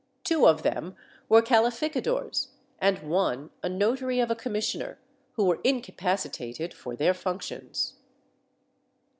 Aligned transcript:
Two 0.23 0.47
of 0.47 0.63
them 0.63 0.95
were 1.29 1.43
calificadores 1.43 2.47
and 2.79 3.03
one 3.07 3.51
a 3.61 3.69
notary 3.69 4.19
of 4.19 4.31
a 4.31 4.35
commissioner, 4.35 4.97
who 5.33 5.45
were 5.45 5.59
incapacitated 5.63 6.73
for 6.73 6.95
their 6.95 7.13
functions. 7.13 7.97